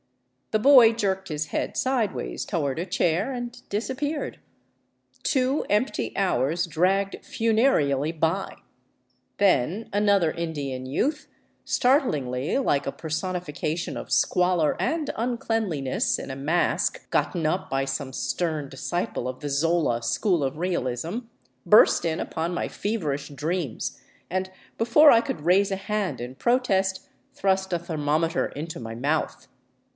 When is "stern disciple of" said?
18.11-19.39